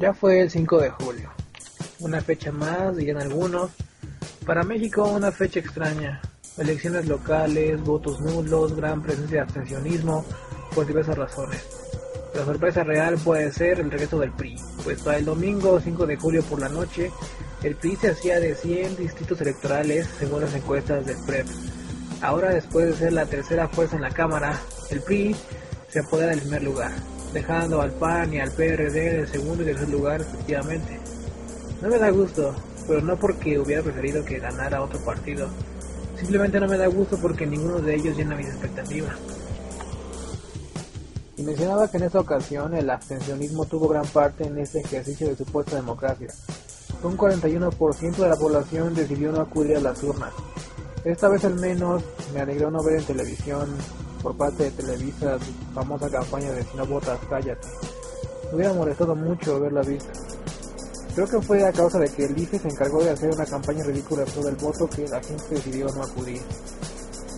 [0.00, 1.30] Ya fue el 5 de julio,
[1.98, 3.70] una fecha más, dirían algunos.
[4.46, 6.22] Para México una fecha extraña,
[6.56, 10.24] elecciones locales, votos nulos, gran presencia de abstencionismo,
[10.74, 11.62] por diversas razones.
[12.34, 16.16] La sorpresa real puede ser el regreso del PRI, pues para el domingo 5 de
[16.16, 17.12] julio por la noche,
[17.62, 21.46] el PRI se hacía de 100 distritos electorales según las encuestas del PREP.
[22.22, 24.58] Ahora, después de ser la tercera fuerza en la Cámara,
[24.90, 25.36] el PRI
[25.88, 26.92] se apodera del primer lugar,
[27.32, 31.00] dejando al PAN y al PRD en el segundo y tercer lugar respectivamente.
[31.80, 32.54] No me da gusto,
[32.86, 35.48] pero no porque hubiera preferido que ganara otro partido.
[36.18, 39.14] Simplemente no me da gusto porque ninguno de ellos llena mis expectativas.
[41.36, 45.36] Y mencionaba que en esta ocasión el abstencionismo tuvo gran parte en este ejercicio de
[45.36, 46.28] supuesta democracia.
[47.02, 50.34] Un 41% de la población decidió no acudir a las urnas.
[51.02, 52.02] Esta vez al menos
[52.34, 53.70] me alegró no ver en televisión
[54.22, 57.66] por parte de Televisa su famosa campaña de si no votas, cállate.
[58.50, 60.12] Me hubiera molestado mucho verla vista.
[61.14, 63.84] Creo que fue a causa de que el IFE se encargó de hacer una campaña
[63.84, 66.40] ridícula sobre el voto que la gente decidió no acudir.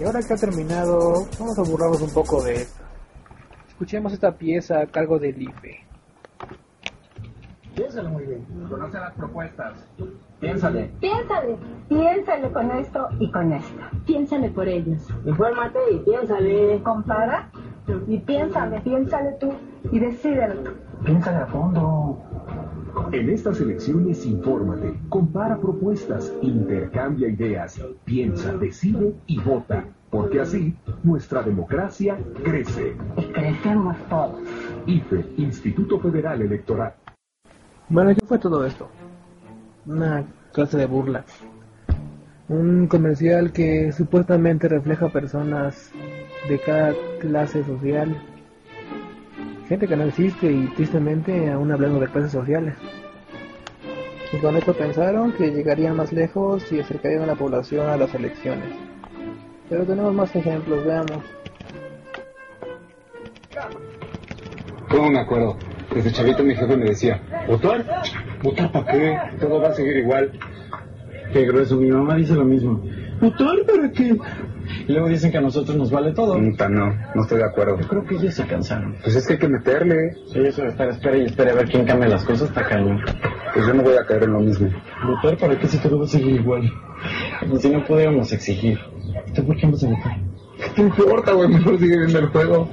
[0.00, 2.82] Y ahora que ha terminado, vamos a burlarnos un poco de esto.
[3.68, 5.89] Escuchemos esta pieza a cargo del IFE.
[7.80, 8.44] Piénsalo muy bien.
[8.68, 9.72] Conoce las propuestas.
[10.38, 10.90] Piénsale.
[11.00, 11.56] Piénsale,
[11.88, 13.80] piénsale con esto y con esto.
[14.04, 15.08] Piénsale por ellos.
[15.24, 16.82] Infórmate y piénsale.
[16.82, 17.50] Compara
[18.06, 19.54] y piénsale, piénsale tú
[19.90, 20.72] y decídelo.
[21.06, 22.18] Piénsale a fondo.
[23.12, 31.42] En estas elecciones, infórmate, compara propuestas, intercambia ideas, piensa, decide y vota, porque así nuestra
[31.42, 32.94] democracia crece.
[33.16, 34.38] Y crecemos todos.
[34.86, 36.92] IFE, Instituto Federal Electoral.
[37.90, 38.88] Bueno, ¿qué fue todo esto?
[39.84, 41.24] Una clase de burla.
[42.48, 45.90] Un comercial que supuestamente refleja personas
[46.48, 48.16] de cada clase social.
[49.68, 52.76] Gente que no existe y tristemente aún hablando de clases sociales.
[54.32, 58.14] Y con esto pensaron que llegarían más lejos y acercarían a la población a las
[58.14, 58.68] elecciones.
[59.68, 61.24] Pero tenemos más ejemplos, veamos.
[64.88, 65.56] ¿Cómo me acuerdo?
[65.94, 67.84] Desde chavito mi jefe me decía, ¿votar?
[68.42, 69.18] ¿Votar para qué?
[69.40, 70.30] Todo va a seguir igual.
[71.32, 72.82] Qué grueso, mi mamá dice lo mismo.
[73.20, 74.16] ¿Votar para qué?
[74.86, 76.38] Y luego dicen que a nosotros nos vale todo.
[76.38, 77.78] Puta, no, no estoy de acuerdo.
[77.78, 78.96] Yo creo que ellos se cansaron.
[79.02, 80.14] Pues es que hay que meterle.
[80.32, 83.00] Sí, eso de estar, espera y espera a ver quién cambia las cosas está cañón.
[83.54, 84.68] Pues yo no voy a caer en lo mismo.
[85.06, 86.70] ¿Votar para qué si todo va a seguir igual?
[87.52, 88.78] Y si no pudiéramos exigir.
[89.34, 90.16] ¿Tú por qué vamos a votar?
[90.56, 91.48] ¿Qué te importa, güey?
[91.48, 92.68] Mejor sigue viendo el juego.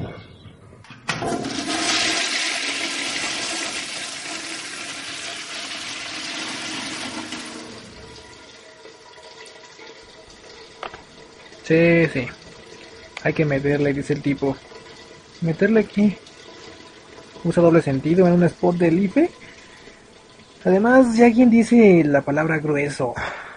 [11.68, 12.26] Sí, sí.
[13.24, 14.56] Hay que meterle, dice el tipo.
[15.42, 16.16] ¿Meterle aquí?
[17.44, 19.30] ¿Usa doble sentido en un spot del IFE?
[20.64, 23.14] Además, si alguien dice la palabra grueso,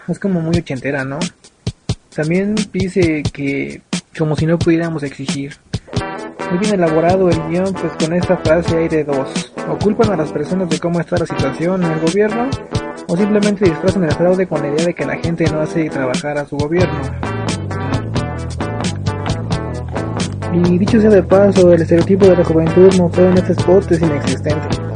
[0.09, 1.19] es como muy ochentera, ¿no?
[2.13, 3.81] También dice que
[4.17, 5.55] como si no pudiéramos exigir.
[6.49, 9.53] Muy bien elaborado el guion, pues con esta frase hay de dos.
[9.69, 12.49] O culpan a las personas de cómo está la situación en el gobierno,
[13.07, 16.37] o simplemente disfrazan el fraude con la idea de que la gente no hace trabajar
[16.37, 17.20] a su gobierno.
[20.53, 24.01] Y dicho sea de paso, el estereotipo de la juventud mostrado en este spot es
[24.01, 24.90] inexistente.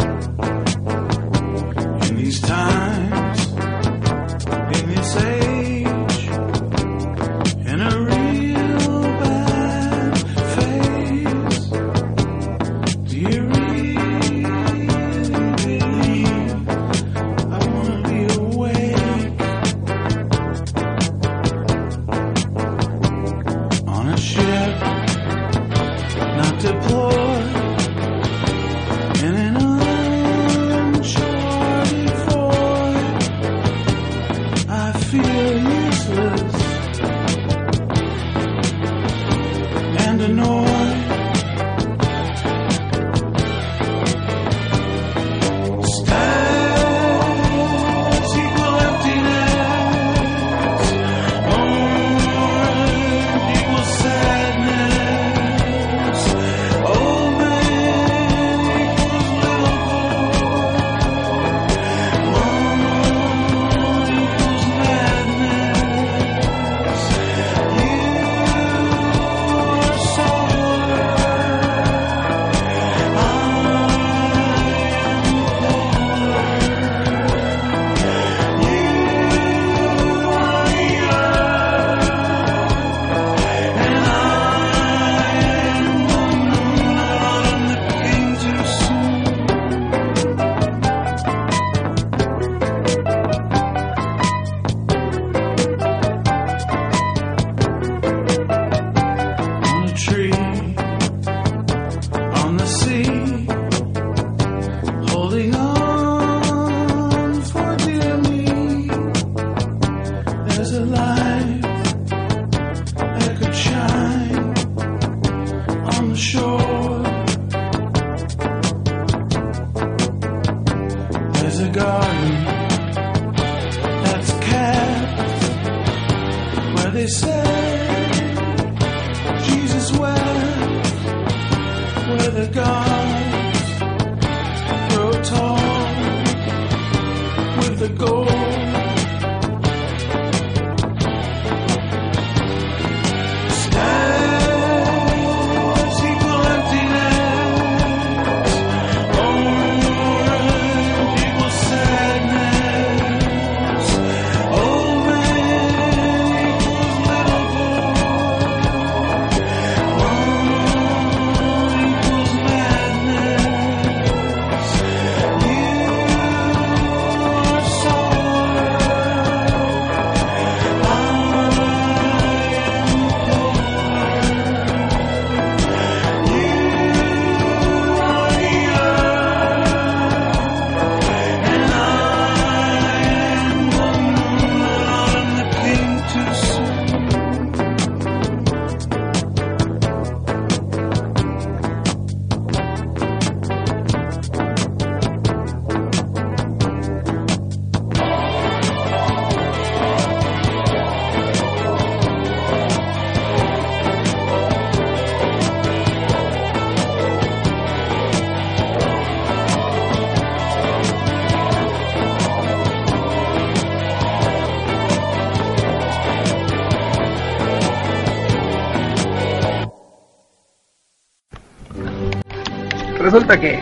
[223.15, 223.59] Resulta que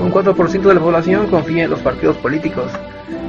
[0.00, 2.72] un 4% de la población confía en los partidos políticos,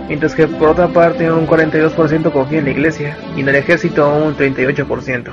[0.07, 4.12] mientras que por otra parte un 42% confía en la iglesia y en el ejército
[4.12, 5.25] un 38%.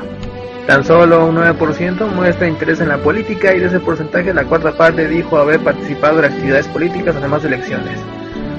[0.66, 4.72] Tan solo un 9% muestra interés en la política y de ese porcentaje la cuarta
[4.72, 7.98] parte dijo haber participado en actividades políticas además de elecciones.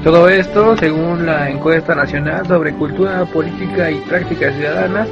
[0.03, 5.07] Todo esto según la encuesta nacional sobre cultura política y prácticas ciudadanas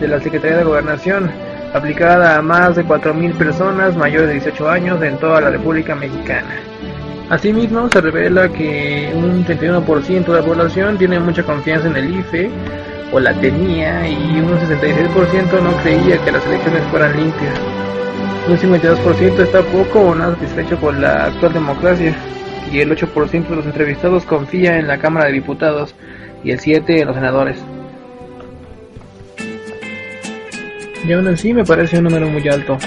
[0.00, 1.30] de la Secretaría de Gobernación,
[1.72, 6.56] aplicada a más de 4.000 personas mayores de 18 años en toda la República Mexicana.
[7.30, 12.50] Asimismo, se revela que un 31% de la población tiene mucha confianza en el IFE
[13.12, 17.54] o la tenía y un 66% no creía que las elecciones fueran limpias.
[18.48, 22.16] Un 52% está poco o nada satisfecho con la actual democracia
[22.72, 25.94] y el 8% de los entrevistados confía en la Cámara de Diputados
[26.42, 27.62] y el 7% en los senadores.
[31.04, 32.78] Y aún así me parece un número muy alto.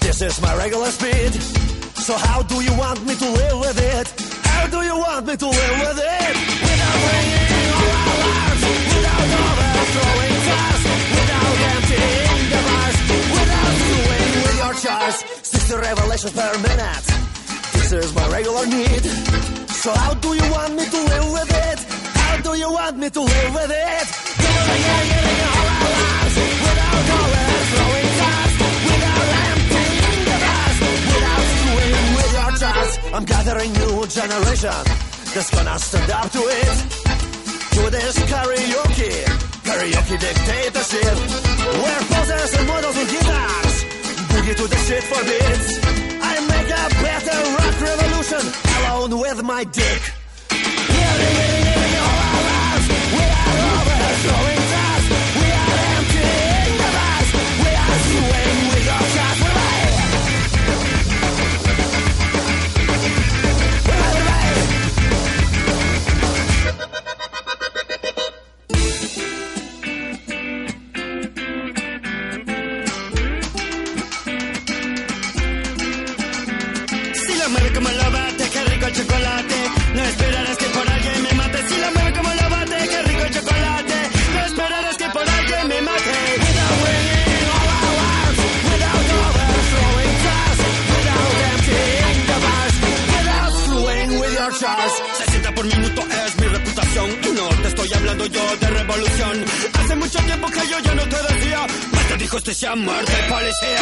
[0.00, 1.34] This is my regular speed.
[1.94, 4.08] So how do you want me to live with it?
[4.46, 6.36] How do you want me to live with it?
[6.62, 8.62] Without ringing all alarms,
[8.94, 10.84] without overthrowing trust,
[11.16, 12.96] without emptying the bars,
[13.36, 15.18] without screwing with your charts.
[15.42, 17.06] Sixty revelations per minute.
[17.74, 19.65] This is my regular need.
[19.82, 21.78] So how do you want me to live with it?
[22.16, 24.06] How do you want me to live with it?
[25.46, 27.02] All alarms, without
[28.16, 30.78] trust, without emptying the bars,
[31.12, 31.44] without
[32.16, 33.14] with your.
[33.14, 34.82] I'm gathering new generation
[35.34, 36.76] that's gonna stand up to it.
[37.76, 39.12] To this karaoke,
[39.66, 41.16] karaoke dictatorship,
[41.82, 43.74] where posers and models with guitars
[44.30, 45.68] boogie to the shit for beats.
[46.20, 50.12] I make a better rock revolution alone with my dick.
[50.50, 52.55] Yeah, ringing, ringing
[100.80, 101.66] ya no te decía.
[101.92, 103.80] Más te dijo este sea muerte policía.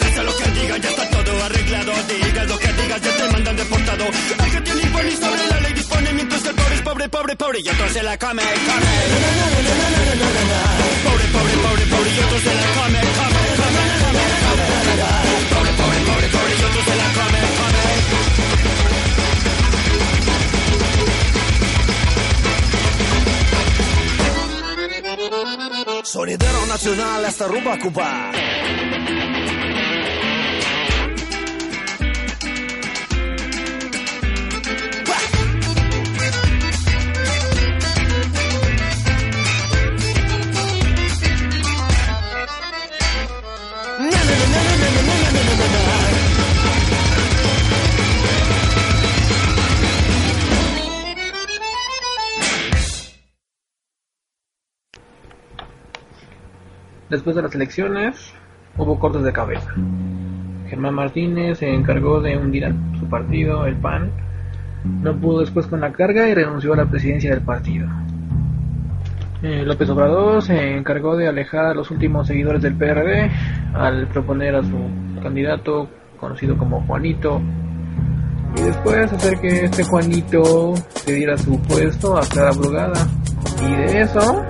[0.00, 1.92] Pasa lo que digan, ya está todo arreglado.
[2.08, 4.04] Digas lo que digas, ya te mandan deportado.
[4.44, 7.58] El que tiene impone sobre la ley dispone, mientras el pobre es pobre, pobre, pobre,
[7.60, 9.41] y se la come, come.
[26.32, 28.32] Sonidero nacional hasta rumba Cuba.
[57.12, 58.32] Después de las elecciones,
[58.78, 59.70] hubo cortes de cabeza.
[60.66, 64.10] Germán Martínez se encargó de hundir a su partido, el PAN.
[64.82, 67.86] No pudo después con la carga y renunció a la presidencia del partido.
[69.42, 73.30] Eh, López Obrador se encargó de alejar a los últimos seguidores del PRD
[73.74, 74.78] al proponer a su
[75.22, 77.42] candidato, conocido como Juanito,
[78.56, 83.06] y después hacer que este Juanito se diera su puesto a Clara Brugada.
[83.60, 84.42] Y de eso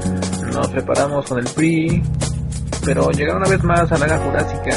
[0.55, 2.03] nos preparamos con el PRI,
[2.85, 4.71] pero llegar una vez más a la era jurásica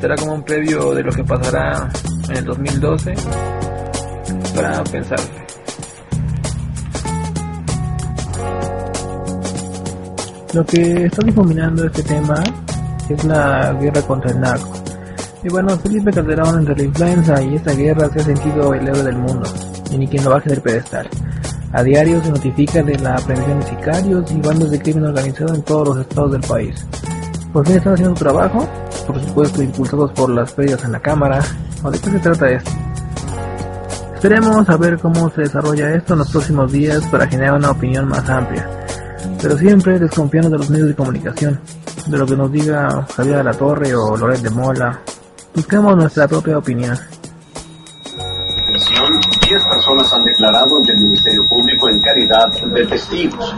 [0.00, 1.88] será como un previo de lo que pasará
[2.28, 3.14] en el 2012
[4.54, 5.18] para pensar.
[10.52, 12.34] Lo que está difuminando este tema
[13.08, 14.72] es la guerra contra el narco.
[15.42, 19.02] Y bueno, Felipe Calderón entre la influenza y esta guerra se ha sentido el héroe
[19.02, 19.48] del mundo,
[19.90, 21.08] y ni quien lo baje del pedestal.
[21.74, 25.62] A diario se notifica de la aprehensión de sicarios y bandas de crimen organizado en
[25.62, 26.86] todos los estados del país.
[27.52, 28.68] Por fin están haciendo su trabajo,
[29.08, 31.40] por supuesto impulsados por las pérdidas en la cámara.
[31.82, 32.70] ¿O de qué se trata esto?
[34.14, 38.06] Esperemos a ver cómo se desarrolla esto en los próximos días para generar una opinión
[38.06, 38.70] más amplia.
[39.42, 41.60] Pero siempre desconfiando de los medios de comunicación,
[42.06, 45.00] de lo que nos diga Javier de la Torre o Loret de Mola.
[45.52, 46.96] Busquemos nuestra propia opinión.
[49.48, 51.42] 10 personas han declarado ante el Ministerio
[52.72, 53.54] De testigos.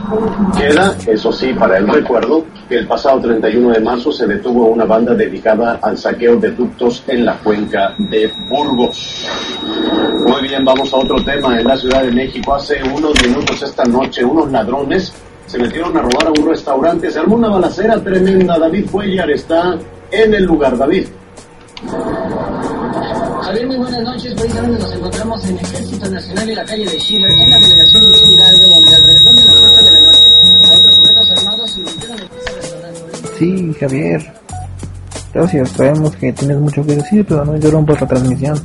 [0.56, 4.84] Queda, eso sí, para el recuerdo, que el pasado 31 de marzo se detuvo una
[4.84, 9.26] banda dedicada al saqueo de ductos en la cuenca de Burgos.
[10.26, 11.58] Muy bien, vamos a otro tema.
[11.58, 15.12] En la Ciudad de México, hace unos minutos esta noche, unos ladrones
[15.46, 17.10] se metieron a robar a un restaurante.
[17.10, 18.58] Se armó una balacera tremenda.
[18.58, 19.78] David Cuellar está
[20.10, 20.76] en el lugar.
[20.76, 21.06] David.
[23.76, 24.32] Muy buenas noches.
[24.32, 28.30] Precisamente nos encontramos en Ejército Nacional en la calle de Schiller, en la delegación Miguel
[28.30, 30.24] Hidalgo, donde alrededor de las 8 de la noche,
[30.64, 33.38] a otros sujetos armados irrumpieron el.
[33.38, 34.32] Sí, Javier.
[35.34, 38.58] Gracias, sabemos que tienes mucho que decir, pero no interrumpo la transmisión.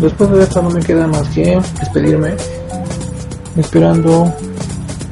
[0.00, 2.34] Después de esto no me queda más que despedirme,
[3.56, 4.34] esperando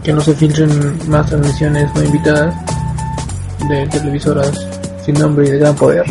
[0.03, 2.55] que no se filtren más transmisiones no invitadas
[3.71, 4.68] de televisoras
[5.09, 6.05] sin nombre y de gran poder.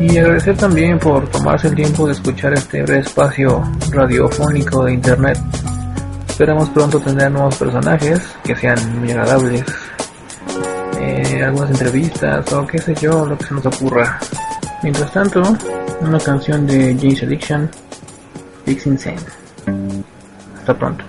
[0.00, 5.38] Y agradecer también por tomarse el tiempo de escuchar este breve espacio radiofónico de internet.
[6.28, 9.62] Esperamos pronto tener nuevos personajes que sean muy agradables,
[10.98, 14.18] eh, algunas entrevistas o qué sé yo, lo que se nos ocurra.
[14.82, 15.40] Mientras tanto,
[16.00, 17.70] una canción de James Addiction,
[18.66, 19.20] It's Insane.
[20.58, 21.04] Hasta pronto.